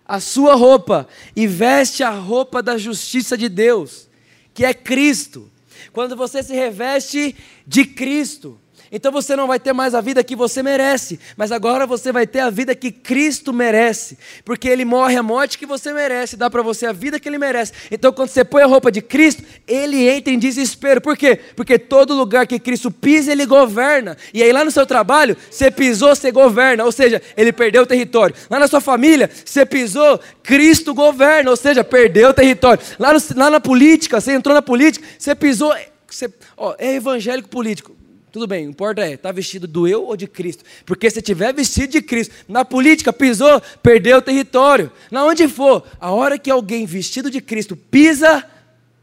[0.04, 4.06] a sua roupa, e veste a roupa da justiça de Deus,
[4.52, 5.50] que é Cristo,
[5.92, 7.34] quando você se reveste
[7.66, 8.60] de Cristo,
[8.90, 12.26] então você não vai ter mais a vida que você merece, mas agora você vai
[12.26, 16.48] ter a vida que Cristo merece, porque Ele morre a morte que você merece, dá
[16.48, 17.72] para você a vida que Ele merece.
[17.90, 21.00] Então quando você põe a roupa de Cristo, Ele entra em desespero.
[21.00, 21.38] Por quê?
[21.54, 24.16] Porque todo lugar que Cristo pisa, Ele governa.
[24.32, 27.86] E aí lá no seu trabalho, você pisou, você governa, ou seja, Ele perdeu o
[27.86, 28.34] território.
[28.48, 32.82] Lá na sua família, você pisou, Cristo governa, ou seja, perdeu o território.
[32.98, 35.74] Lá, no, lá na política, você entrou na política, você pisou,
[36.06, 37.97] você, ó, é evangélico político.
[38.30, 40.62] Tudo bem, o importa é, está vestido do eu ou de Cristo?
[40.84, 44.92] Porque se tiver vestido de Cristo, na política pisou, perdeu o território.
[45.10, 48.44] Na onde for, a hora que alguém vestido de Cristo pisa,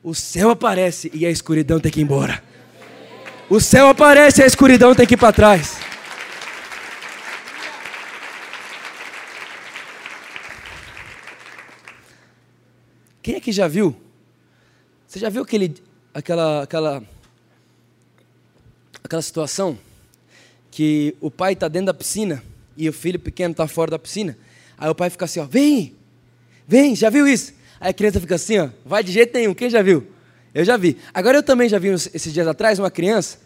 [0.03, 2.43] o céu aparece e a escuridão tem que ir embora.
[3.49, 5.77] O céu aparece e a escuridão tem que ir para trás.
[13.23, 13.95] Quem que já viu?
[15.07, 15.73] Você já viu aquele,
[16.13, 17.03] aquela, aquela
[19.05, 19.77] aquela situação
[20.71, 22.43] que o pai está dentro da piscina
[22.75, 24.37] e o filho pequeno está fora da piscina.
[24.77, 25.95] Aí o pai fica assim, ó, vem,
[26.67, 27.53] vem, já viu isso?
[27.79, 30.07] Aí a criança fica assim, ó, vai de jeito nenhum, quem já viu?
[30.53, 30.97] Eu já vi.
[31.13, 33.39] Agora eu também já vi esses dias atrás uma criança,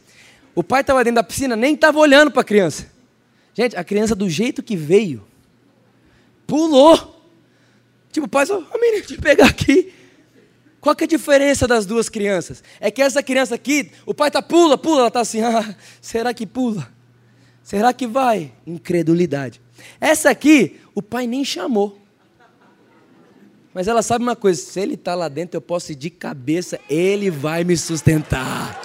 [0.55, 2.87] o pai estava dentro da piscina, nem estava olhando para a criança.
[3.53, 5.23] Gente, a criança do jeito que veio,
[6.47, 7.21] pulou.
[8.11, 9.93] Tipo, o pai só, oh, menino, te pegar aqui.
[10.81, 12.63] Qual que é a diferença das duas crianças?
[12.79, 16.33] É que essa criança aqui, o pai está pula, pula, ela está assim, ah, será
[16.33, 16.87] que pula?
[17.63, 18.51] Será que vai?
[18.65, 19.61] Incredulidade.
[19.99, 21.99] Essa aqui, o pai nem chamou.
[23.73, 26.79] Mas ela sabe uma coisa: se ele está lá dentro, eu posso ir de cabeça,
[26.89, 28.81] ele vai me sustentar.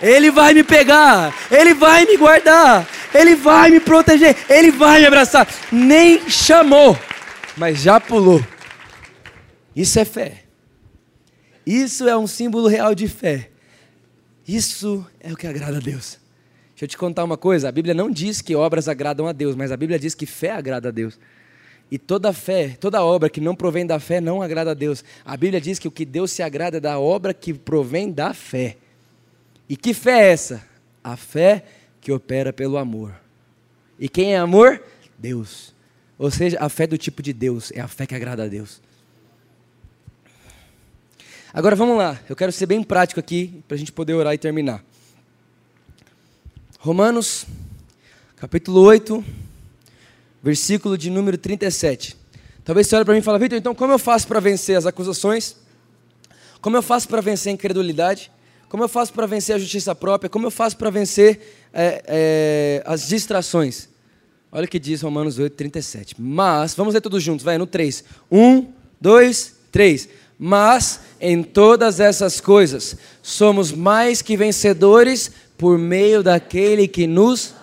[0.00, 5.06] Ele vai me pegar, ele vai me guardar, ele vai me proteger, ele vai me
[5.06, 5.48] abraçar.
[5.72, 6.96] Nem chamou,
[7.56, 8.44] mas já pulou.
[9.74, 10.47] Isso é fé.
[11.68, 13.50] Isso é um símbolo real de fé.
[14.48, 16.18] Isso é o que agrada a Deus.
[16.70, 19.54] Deixa eu te contar uma coisa: a Bíblia não diz que obras agradam a Deus,
[19.54, 21.20] mas a Bíblia diz que fé agrada a Deus.
[21.90, 25.04] E toda fé, toda obra que não provém da fé não agrada a Deus.
[25.22, 28.32] A Bíblia diz que o que Deus se agrada é da obra que provém da
[28.32, 28.78] fé.
[29.68, 30.64] E que fé é essa?
[31.04, 31.64] A fé
[32.00, 33.12] que opera pelo amor.
[34.00, 34.82] E quem é amor?
[35.18, 35.74] Deus.
[36.18, 38.80] Ou seja, a fé do tipo de Deus é a fé que agrada a Deus.
[41.52, 44.38] Agora vamos lá, eu quero ser bem prático aqui para a gente poder orar e
[44.38, 44.84] terminar.
[46.78, 47.46] Romanos,
[48.36, 49.24] capítulo 8,
[50.42, 52.14] versículo de número 37.
[52.62, 54.84] Talvez você olhe para mim e fale, Vitor, então como eu faço para vencer as
[54.84, 55.56] acusações?
[56.60, 58.30] Como eu faço para vencer a incredulidade?
[58.68, 60.28] Como eu faço para vencer a justiça própria?
[60.28, 61.40] Como eu faço para vencer
[61.72, 63.88] é, é, as distrações?
[64.52, 66.20] Olha o que diz Romanos 8, 37.
[66.20, 68.04] Mas, vamos ler todos juntos, vai, no 3.
[68.30, 70.08] 1, 2, 3.
[70.38, 77.54] Mas, em todas essas coisas, somos mais que vencedores por meio daquele que nos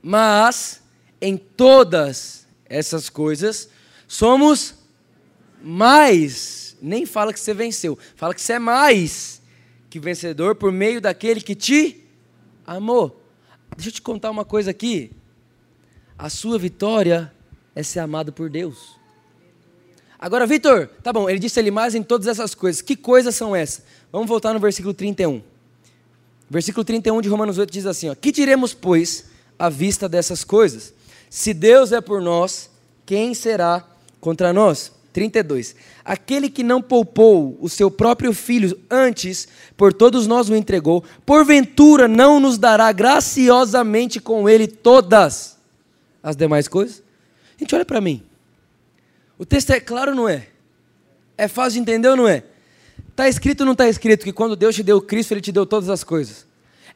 [0.00, 0.80] Mas
[1.20, 3.68] em todas essas coisas
[4.06, 4.74] somos
[5.62, 6.76] mais.
[6.80, 9.42] Nem fala que você venceu, fala que você é mais
[9.90, 12.04] que vencedor por meio daquele que te
[12.66, 13.22] amou.
[13.76, 15.10] Deixa eu te contar uma coisa aqui.
[16.16, 17.32] A sua vitória
[17.78, 18.96] é ser amado por Deus.
[20.18, 22.82] Agora, Vitor, tá bom, ele disse ele mais em todas essas coisas.
[22.82, 23.84] Que coisas são essas?
[24.10, 25.40] Vamos voltar no versículo 31.
[26.50, 30.92] Versículo 31 de Romanos 8 diz assim: ó, Que diremos, pois, à vista dessas coisas?
[31.30, 32.68] Se Deus é por nós,
[33.06, 33.86] quem será
[34.20, 34.90] contra nós?
[35.12, 35.76] 32.
[36.04, 42.08] Aquele que não poupou o seu próprio filho, antes por todos nós o entregou, porventura
[42.08, 45.56] não nos dará graciosamente com ele todas
[46.20, 47.06] as demais coisas?
[47.58, 48.22] Gente, olha para mim.
[49.36, 50.46] O texto é claro ou não é?
[51.36, 52.44] É fácil de entender ou não é?
[53.10, 55.66] Está escrito ou não está escrito que quando Deus te deu Cristo, Ele te deu
[55.66, 56.46] todas as coisas?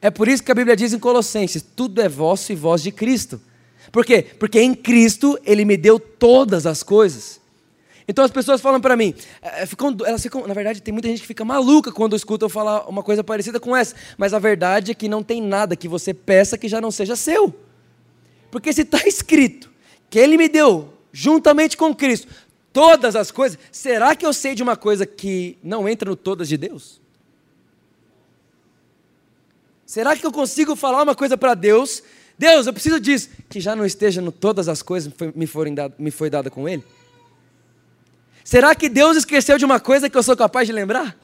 [0.01, 2.91] É por isso que a Bíblia diz em Colossenses: tudo é vosso e vós de
[2.91, 3.41] Cristo.
[3.91, 4.25] Por quê?
[4.39, 7.41] Porque em Cristo Ele me deu todas as coisas.
[8.07, 11.21] Então as pessoas falam para mim, é, ficam, elas ficam, na verdade, tem muita gente
[11.21, 14.91] que fica maluca quando escuta eu falar uma coisa parecida com essa, mas a verdade
[14.91, 17.55] é que não tem nada que você peça que já não seja seu.
[18.51, 19.72] Porque se está escrito
[20.13, 22.27] que Ele me deu, juntamente com Cristo,
[22.71, 26.47] todas as coisas, será que eu sei de uma coisa que não entra no todas
[26.47, 27.01] de Deus?
[29.87, 32.03] Será que eu consigo falar uma coisa para Deus?
[32.37, 36.11] Deus, eu preciso disso, que já não esteja no todas as coisas me, forem me
[36.11, 36.83] foi dada com Ele?
[38.43, 41.17] Será que Deus esqueceu de uma coisa que eu sou capaz de lembrar?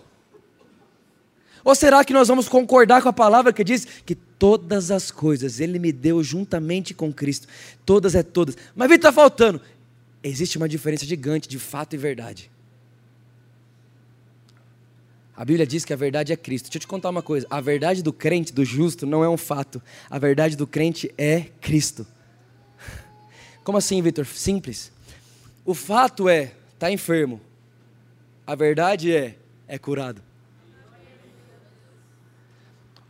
[1.63, 5.59] Ou será que nós vamos concordar com a palavra que diz que todas as coisas
[5.59, 7.47] Ele me deu juntamente com Cristo?
[7.85, 8.57] Todas é todas.
[8.75, 9.61] Mas Vitor, está faltando.
[10.23, 12.51] Existe uma diferença gigante de fato e verdade.
[15.35, 16.65] A Bíblia diz que a verdade é Cristo.
[16.65, 19.37] Deixa eu te contar uma coisa: a verdade do crente, do justo, não é um
[19.37, 19.81] fato.
[20.09, 22.05] A verdade do crente é Cristo.
[23.63, 24.25] Como assim, Vitor?
[24.25, 24.91] Simples.
[25.63, 27.39] O fato é, está enfermo.
[28.45, 30.21] A verdade é, é curado.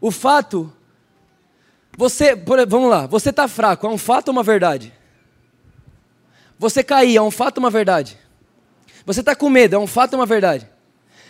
[0.01, 0.71] O fato,
[1.97, 4.93] você, vamos lá, você está fraco, é um fato ou uma verdade?
[6.57, 8.17] Você cair, é um fato ou uma verdade?
[9.05, 10.69] Você está com medo, é um fato ou uma verdade?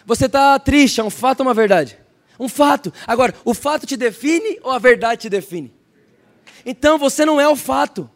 [0.05, 1.97] Você está triste, é um fato ou uma verdade?
[2.39, 2.93] Um fato.
[3.05, 5.73] Agora, o fato te define ou a verdade te define?
[6.65, 8.10] Então você não é o fato.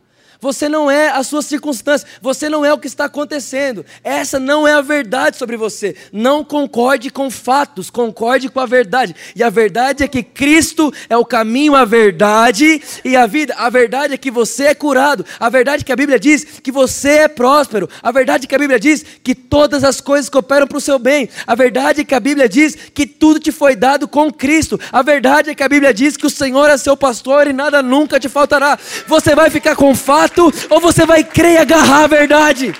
[0.44, 3.86] Você não é a sua circunstância, você não é o que está acontecendo.
[4.04, 5.96] Essa não é a verdade sobre você.
[6.12, 9.16] Não concorde com fatos, concorde com a verdade.
[9.38, 13.56] E a verdade é que Cristo é o caminho, a verdade e a vida.
[13.58, 15.26] A verdade é que você é curado.
[15.40, 17.90] A verdade é que a Bíblia diz que você é próspero.
[18.02, 21.00] A verdade é que a Bíblia diz que todas as coisas cooperam para o seu
[21.00, 21.30] bem.
[21.48, 24.78] A verdade é que a Bíblia diz que tudo te foi dado com Cristo.
[24.92, 27.82] A verdade é que a Bíblia diz que o Senhor é seu pastor e nada
[27.82, 28.78] nunca te faltará.
[29.08, 32.76] Você vai ficar com fatos fato ou você vai crer e agarrar a verdade?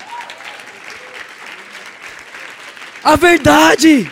[3.02, 4.10] A verdade.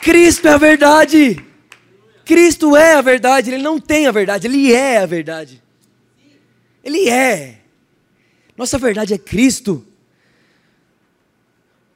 [0.00, 1.44] Cristo é a verdade.
[2.24, 5.62] Cristo é a verdade, ele não tem a verdade, ele é a verdade.
[6.82, 7.58] Ele é.
[8.56, 9.86] Nossa verdade é Cristo.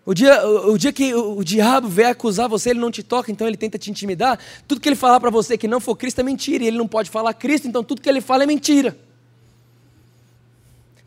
[0.04, 3.02] O dia, o, o dia que o, o, diabo vier acusar você, ele não te
[3.02, 4.38] toca, então ele tenta te intimidar.
[4.66, 6.88] Tudo que ele falar para você que não for Cristo é mentira, e ele não
[6.88, 8.96] pode falar Cristo, então tudo que ele fala é mentira.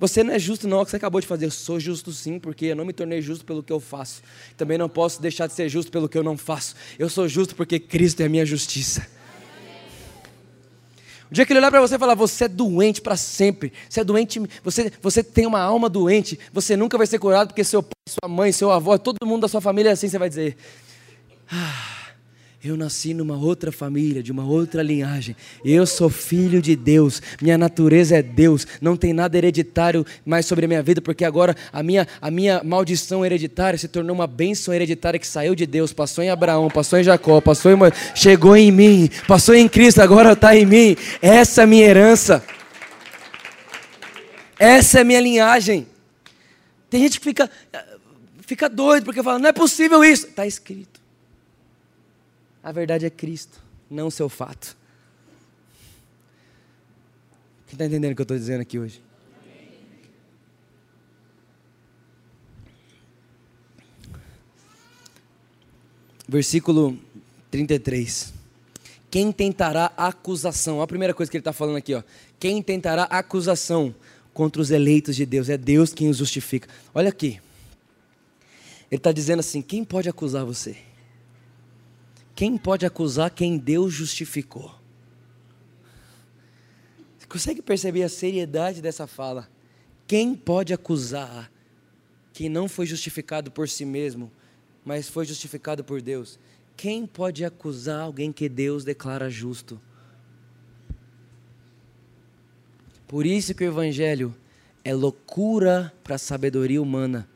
[0.02, 1.46] Você não é justo, não, é o que você acabou de fazer.
[1.46, 4.24] Eu sou justo sim, porque eu não me tornei justo pelo que eu faço.
[4.58, 6.76] Também não posso deixar de ser justo pelo que eu não faço.
[6.98, 9.08] Eu sou justo porque Cristo é a minha justiça.
[11.30, 14.00] O dia que ele olhar para você e falar, você é doente para sempre, você
[14.00, 17.84] é doente, você, você tem uma alma doente, você nunca vai ser curado porque seu
[17.84, 20.58] pai, sua mãe, seu avô, todo mundo da sua família é assim, você vai dizer,
[21.48, 22.01] ah,
[22.64, 25.36] Eu nasci numa outra família, de uma outra linhagem.
[25.66, 27.20] Eu sou filho de Deus.
[27.42, 28.68] Minha natureza é Deus.
[28.80, 32.62] Não tem nada hereditário mais sobre a minha vida, porque agora a minha, a minha
[32.64, 37.00] maldição hereditária se tornou uma bênção hereditária que saiu de Deus, passou em Abraão, passou
[37.00, 37.78] em Jacó, passou em
[38.14, 40.96] chegou em mim, passou em Cristo, agora está em mim.
[41.20, 42.44] Essa é a minha herança.
[44.60, 45.88] Essa é a minha linhagem.
[46.92, 47.50] Tem gente que fica,
[48.42, 50.28] fica doido porque fala, não é possível isso.
[50.28, 51.01] Está escrito.
[52.64, 54.78] A verdade é Cristo, não o seu fato.
[57.68, 59.02] Quem está entendendo o que eu estou dizendo aqui hoje?
[66.28, 66.98] Versículo
[67.50, 68.34] 33.
[69.10, 70.78] Quem tentará acusação?
[70.78, 71.94] Olha a primeira coisa que ele está falando aqui.
[71.94, 72.04] Ó.
[72.40, 73.94] Quem tentará acusação
[74.34, 75.50] contra os eleitos de Deus?
[75.50, 76.70] É Deus quem os justifica.
[76.94, 77.42] Olha aqui.
[78.90, 80.78] Ele está dizendo assim: quem pode acusar você?
[82.36, 84.74] Quem pode acusar quem Deus justificou?
[87.18, 89.50] Você consegue perceber a seriedade dessa fala?
[90.08, 91.52] Quem pode acusar
[92.34, 94.32] quem não foi justificado por si mesmo,
[94.84, 96.40] mas foi justificado por Deus?
[96.76, 99.80] Quem pode acusar alguém que Deus declara justo?
[103.08, 104.34] Por isso que o Evangelho
[104.84, 107.30] é loucura para a sabedoria humana,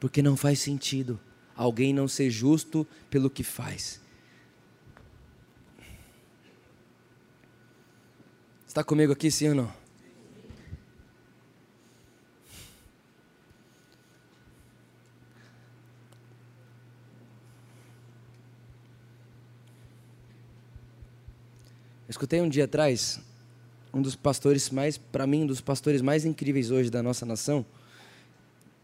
[0.00, 1.20] porque não faz sentido
[1.56, 4.00] alguém não ser justo pelo que faz.
[8.74, 9.72] Está comigo aqui, sim ou não?
[22.08, 23.20] Escutei um dia atrás
[23.94, 27.64] um dos pastores mais, para mim, um dos pastores mais incríveis hoje da nossa nação.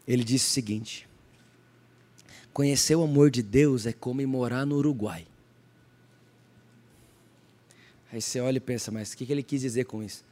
[0.07, 1.09] Ele disse o seguinte:
[2.53, 5.27] Conhecer o amor de Deus é como ir morar no Uruguai.
[8.13, 10.25] Aí você olha e pensa, mas o que, que ele quis dizer com isso?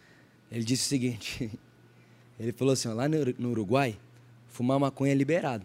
[0.50, 1.50] Ele disse o seguinte:
[2.38, 3.98] ele falou assim, lá no Uruguai,
[4.48, 5.64] fumar maconha é liberado.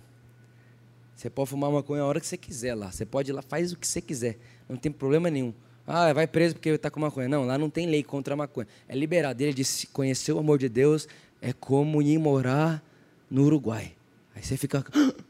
[1.15, 2.91] Você pode fumar maconha a hora que você quiser lá.
[2.91, 4.37] Você pode ir lá, faz o que você quiser.
[4.67, 5.53] Não tem problema nenhum.
[5.85, 7.27] Ah, vai preso porque está com maconha.
[7.27, 8.67] Não, lá não tem lei contra a maconha.
[8.87, 9.41] É liberado.
[9.41, 11.07] Ele disse: conhecer o amor de Deus
[11.41, 12.83] é como ir morar
[13.29, 13.93] no Uruguai.
[14.35, 14.83] Aí você fica.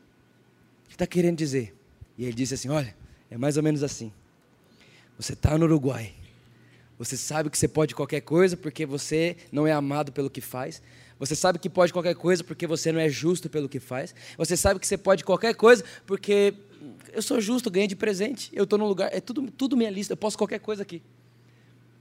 [0.83, 1.75] O que está querendo dizer?
[2.15, 2.95] E ele disse assim: olha,
[3.31, 4.13] é mais ou menos assim.
[5.17, 6.13] Você está no Uruguai.
[6.97, 10.81] Você sabe que você pode qualquer coisa porque você não é amado pelo que faz.
[11.19, 14.13] Você sabe que pode qualquer coisa porque você não é justo pelo que faz.
[14.37, 16.53] Você sabe que você pode qualquer coisa porque
[17.11, 18.51] eu sou justo, ganhei de presente.
[18.53, 21.01] Eu estou no lugar, é tudo, tudo minha lista, eu posso qualquer coisa aqui.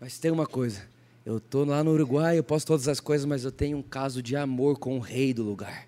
[0.01, 0.83] Mas tem uma coisa,
[1.25, 4.21] eu estou lá no Uruguai, eu posso todas as coisas, mas eu tenho um caso
[4.21, 5.87] de amor com o rei do lugar.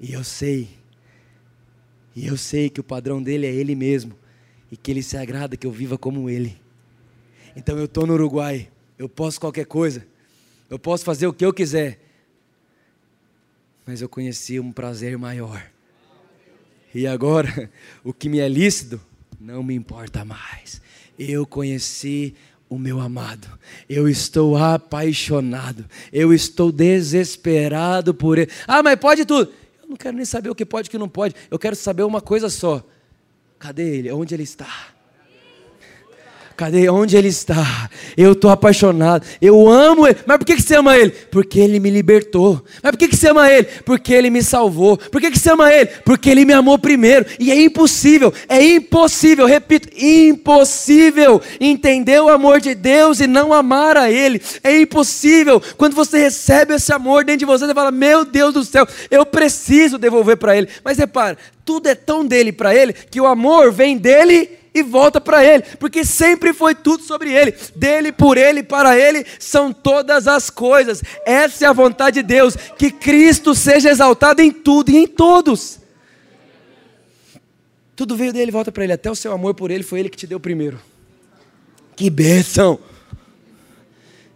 [0.00, 0.68] E eu sei,
[2.14, 4.16] e eu sei que o padrão dele é ele mesmo
[4.70, 6.58] e que Ele se agrada que eu viva como Ele.
[7.56, 10.06] Então eu estou no Uruguai, eu posso qualquer coisa,
[10.70, 11.98] eu posso fazer o que eu quiser,
[13.86, 15.62] mas eu conheci um prazer maior.
[16.94, 17.70] E agora,
[18.04, 19.00] o que me é lícito
[19.40, 20.80] não me importa mais.
[21.18, 22.34] Eu conheci
[22.68, 23.48] o meu amado.
[23.88, 25.86] Eu estou apaixonado.
[26.12, 28.50] Eu estou desesperado por ele.
[28.66, 29.52] Ah, mas pode tudo.
[29.82, 31.34] Eu não quero nem saber o que pode e o que não pode.
[31.50, 32.84] Eu quero saber uma coisa só.
[33.58, 34.12] Cadê ele?
[34.12, 34.68] Onde ele está?
[36.58, 36.90] Cadê?
[36.90, 37.88] Onde ele está?
[38.16, 39.24] Eu estou apaixonado.
[39.40, 40.18] Eu amo ele.
[40.26, 41.12] Mas por que, você ama ele?
[41.30, 42.60] Porque ele me libertou.
[42.82, 43.68] Mas por que, você ama ele?
[43.84, 44.98] Porque ele me salvou.
[44.98, 45.86] Por que, que você ama ele?
[46.04, 47.26] Porque ele me amou primeiro.
[47.38, 53.96] E é impossível, é impossível, repito, impossível entender o amor de Deus e não amar
[53.96, 54.42] a ele.
[54.64, 55.62] É impossível.
[55.76, 59.24] Quando você recebe esse amor dentro de você, você fala: Meu Deus do céu, eu
[59.24, 60.68] preciso devolver para ele.
[60.82, 65.20] Mas repara, tudo é tão dele para ele que o amor vem dele e volta
[65.20, 70.26] para Ele, porque sempre foi tudo sobre Ele, dele, por Ele, para Ele são todas
[70.26, 71.02] as coisas.
[71.24, 75.78] Essa é a vontade de Deus, que Cristo seja exaltado em tudo e em todos.
[77.96, 80.16] Tudo veio dele, volta para Ele, até o seu amor por Ele foi Ele que
[80.16, 80.78] te deu primeiro.
[81.96, 82.78] Que bênção!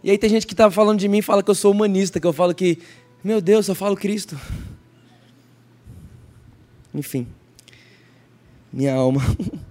[0.03, 2.19] E aí tem gente que está falando de mim e fala que eu sou humanista,
[2.19, 2.77] que eu falo que,
[3.23, 4.37] meu Deus, eu falo Cristo.
[6.93, 7.25] Enfim,
[8.71, 9.21] minha alma.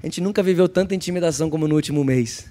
[0.00, 2.46] A gente nunca viveu tanta intimidação como no último mês.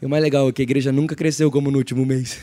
[0.00, 2.38] E o mais legal é que a igreja nunca cresceu como no último mês.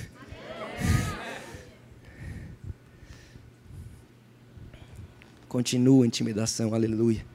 [5.48, 7.26] Continua a intimidação, aleluia.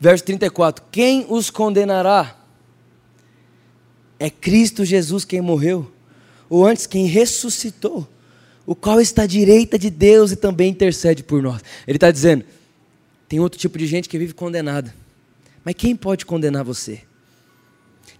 [0.00, 2.38] Verso 34: Quem os condenará?
[4.18, 5.92] É Cristo Jesus quem morreu,
[6.48, 8.08] ou antes quem ressuscitou
[8.66, 11.62] o qual está à direita de Deus e também intercede por nós.
[11.86, 12.44] Ele está dizendo:
[13.28, 14.94] tem outro tipo de gente que vive condenada.
[15.64, 17.02] Mas quem pode condenar você?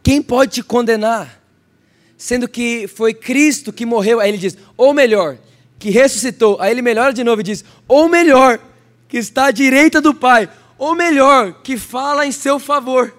[0.03, 1.43] Quem pode te condenar?
[2.17, 4.21] Sendo que foi Cristo que morreu.
[4.21, 5.39] Aí ele diz: ou melhor,
[5.79, 6.57] que ressuscitou.
[6.61, 8.59] Aí ele melhora de novo e diz: ou melhor,
[9.09, 10.49] que está à direita do Pai.
[10.77, 13.15] Ou melhor, que fala em seu favor.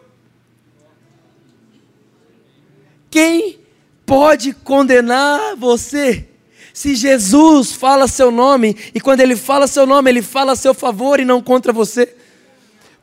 [3.10, 3.60] Quem
[4.06, 6.28] pode condenar você?
[6.76, 10.74] Se Jesus fala seu nome, e quando ele fala seu nome, ele fala a seu
[10.74, 12.14] favor e não contra você.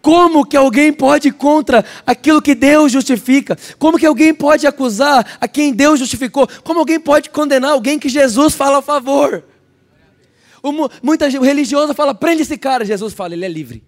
[0.02, 3.56] Como que alguém pode ir contra aquilo que Deus justifica?
[3.78, 6.46] Como que alguém pode acusar a quem Deus justificou?
[6.62, 9.42] Como alguém pode condenar alguém que Jesus fala a favor?
[11.02, 12.84] muita gente religiosa fala, prende esse cara.
[12.84, 13.82] Jesus fala, ele é livre.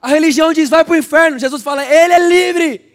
[0.00, 1.36] A religião diz, vai para o inferno.
[1.36, 2.89] Jesus fala, ele é livre.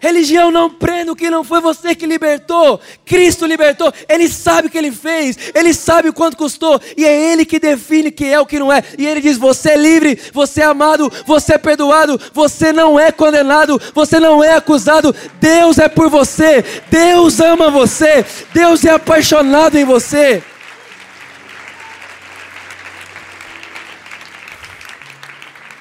[0.00, 2.80] Religião não prende o que não foi você que libertou.
[3.04, 3.92] Cristo libertou.
[4.08, 5.38] Ele sabe o que ele fez.
[5.54, 6.80] Ele sabe o quanto custou.
[6.96, 8.82] E é Ele que define o que é o que não é.
[8.98, 13.10] E Ele diz: Você é livre, você é amado, você é perdoado, você não é
[13.10, 15.14] condenado, você não é acusado.
[15.40, 16.64] Deus é por você.
[16.90, 18.24] Deus ama você.
[18.52, 20.42] Deus é apaixonado em você.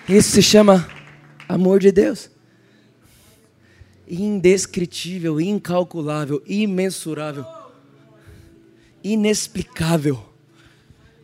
[0.07, 0.87] Isso se chama
[1.49, 2.34] amor de Deus
[4.07, 7.45] indescritível, incalculável, imensurável,
[9.03, 10.23] inexplicável.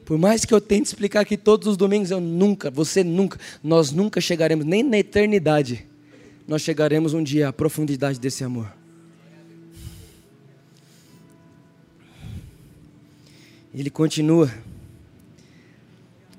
[0.06, 3.92] Por mais que eu tente explicar aqui todos os domingos, eu nunca, você nunca, nós
[3.92, 5.88] nunca chegaremos, nem na eternidade,
[6.48, 8.74] nós chegaremos um dia à profundidade desse amor.
[13.74, 14.52] Ele continua: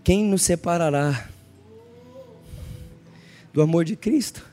[0.05, 1.29] Quem nos separará
[3.55, 4.52] do amor de Cristo?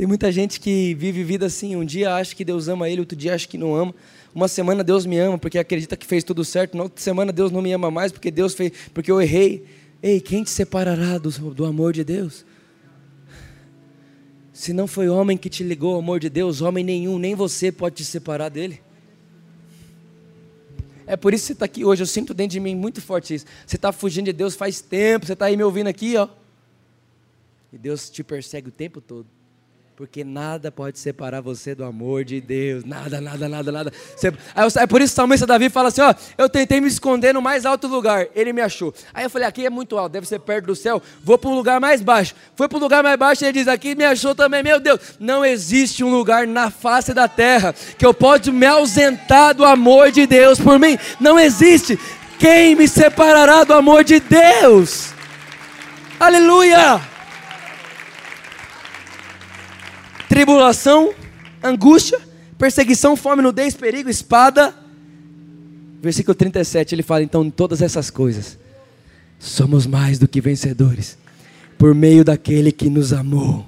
[0.00, 3.14] Tem muita gente que vive vida assim, um dia acha que Deus ama ele, outro
[3.14, 3.94] dia acha que não ama.
[4.34, 7.52] Uma semana Deus me ama porque acredita que fez tudo certo, na outra semana Deus
[7.52, 9.62] não me ama mais porque Deus fez, porque eu errei.
[10.02, 12.46] Ei, quem te separará do, do amor de Deus?
[14.54, 17.70] Se não foi homem que te ligou ao amor de Deus, homem nenhum, nem você
[17.70, 18.80] pode te separar dele.
[21.06, 22.02] É por isso que você está aqui hoje.
[22.02, 23.44] Eu sinto dentro de mim muito forte isso.
[23.66, 25.26] Você está fugindo de Deus faz tempo.
[25.26, 26.26] Você está aí me ouvindo aqui, ó.
[27.70, 29.26] E Deus te persegue o tempo todo
[30.00, 32.86] porque nada pode separar você do amor de Deus.
[32.86, 33.92] Nada, nada, nada, nada.
[34.76, 37.42] É por isso que o salmista Davi fala assim: ó, eu tentei me esconder no
[37.42, 38.94] mais alto lugar, ele me achou.
[39.12, 41.54] Aí eu falei: aqui é muito alto, deve ser perto do céu, vou para um
[41.54, 42.34] lugar mais baixo.
[42.56, 44.62] Foi para o lugar mais baixo, ele diz: aqui me achou também.
[44.62, 49.54] Meu Deus, não existe um lugar na face da terra que eu possa me ausentar
[49.54, 50.98] do amor de Deus por mim.
[51.20, 52.00] Não existe.
[52.38, 55.12] Quem me separará do amor de Deus?
[56.18, 57.09] Aleluia!
[60.30, 61.12] Tribulação,
[61.60, 62.20] angústia,
[62.56, 64.72] perseguição, fome, nudez, perigo, espada.
[66.00, 68.56] Versículo 37, ele fala: então, todas essas coisas,
[69.40, 71.18] somos mais do que vencedores,
[71.76, 73.66] por meio daquele que nos amou.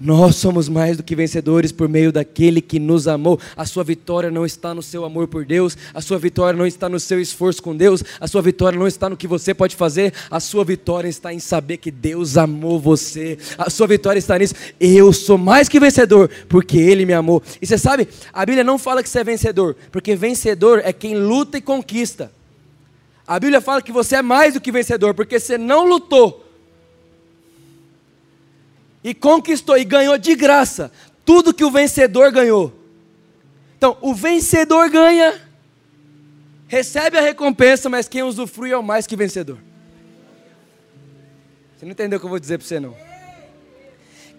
[0.00, 3.38] Nós somos mais do que vencedores por meio daquele que nos amou.
[3.56, 6.88] A sua vitória não está no seu amor por Deus, a sua vitória não está
[6.88, 10.12] no seu esforço com Deus, a sua vitória não está no que você pode fazer,
[10.30, 13.38] a sua vitória está em saber que Deus amou você.
[13.56, 14.54] A sua vitória está nisso.
[14.80, 17.40] Eu sou mais que vencedor porque Ele me amou.
[17.62, 21.16] E você sabe, a Bíblia não fala que você é vencedor, porque vencedor é quem
[21.16, 22.32] luta e conquista.
[23.26, 26.43] A Bíblia fala que você é mais do que vencedor porque você não lutou
[29.04, 30.90] e conquistou e ganhou de graça
[31.24, 32.72] tudo que o vencedor ganhou.
[33.76, 35.40] Então, o vencedor ganha,
[36.66, 39.58] recebe a recompensa, mas quem usufrui é o mais que vencedor.
[41.76, 42.96] Você não entendeu o que eu vou dizer para você, não?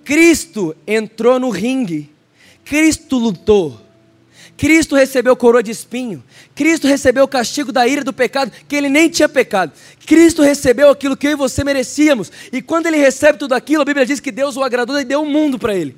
[0.03, 2.11] Cristo entrou no ringue,
[2.63, 3.79] Cristo lutou,
[4.57, 6.23] Cristo recebeu coroa de espinho.
[6.53, 9.73] Cristo recebeu o castigo da ira do pecado, que ele nem tinha pecado.
[10.05, 12.31] Cristo recebeu aquilo que eu e você merecíamos.
[12.51, 15.21] E quando ele recebe tudo aquilo, a Bíblia diz que Deus o agradou e deu
[15.21, 15.95] o mundo para ele.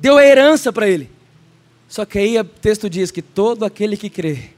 [0.00, 1.10] Deu a herança para ele.
[1.88, 4.50] Só que aí o texto diz que todo aquele que crê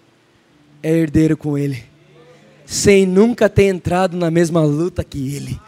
[0.83, 1.85] é herdeiro com ele,
[2.67, 5.61] sem nunca ter entrado na mesma luta que ele.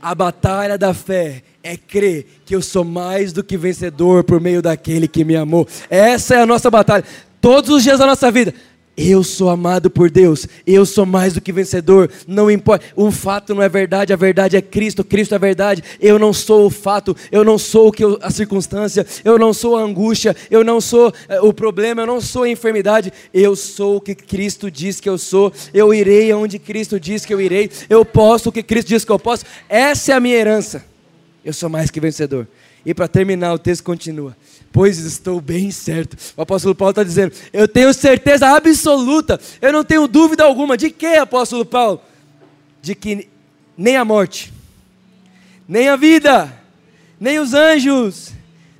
[0.00, 4.60] A batalha da fé é crer que eu sou mais do que vencedor por meio
[4.60, 5.66] daquele que me amou.
[5.88, 7.04] Essa é a nossa batalha.
[7.40, 8.54] Todos os dias da nossa vida.
[8.94, 13.54] Eu sou amado por Deus, eu sou mais do que vencedor, não importa, o fato
[13.54, 17.16] não é verdade, a verdade é Cristo, Cristo é verdade, eu não sou o fato,
[17.30, 20.78] eu não sou o que eu, a circunstância, eu não sou a angústia, eu não
[20.78, 25.00] sou é, o problema, eu não sou a enfermidade, eu sou o que Cristo diz
[25.00, 28.62] que eu sou, eu irei aonde Cristo diz que eu irei, eu posso o que
[28.62, 30.91] Cristo diz que eu posso, essa é a minha herança.
[31.44, 32.46] Eu sou mais que vencedor.
[32.84, 34.36] E para terminar, o texto continua.
[34.72, 36.16] pois estou bem certo.
[36.36, 40.76] O apóstolo Paulo está dizendo: Eu tenho certeza absoluta, eu não tenho dúvida alguma.
[40.76, 42.00] De que, apóstolo Paulo?
[42.80, 43.28] De que
[43.76, 44.52] nem a morte,
[45.66, 46.52] nem a vida,
[47.18, 48.32] nem os anjos,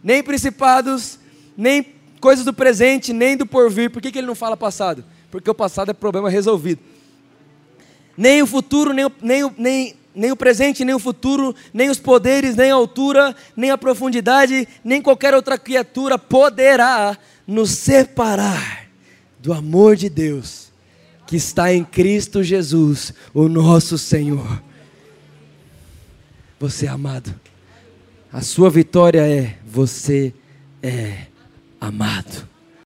[0.02, 1.18] nem principados,
[1.56, 1.86] nem
[2.20, 3.90] coisas do presente, nem do porvir.
[3.90, 5.04] Por que, que ele não fala passado?
[5.30, 6.80] Porque o passado é problema resolvido.
[8.16, 11.98] Nem o futuro, nem o, nem nem, nem o presente, nem o futuro, nem os
[11.98, 18.86] poderes, nem a altura, nem a profundidade, nem qualquer outra criatura poderá nos separar
[19.40, 20.70] do amor de Deus
[21.26, 24.62] que está em Cristo Jesus, o nosso Senhor.
[26.60, 27.34] Você é amado.
[28.30, 30.34] A sua vitória é você
[30.82, 31.26] é
[31.80, 32.51] amado.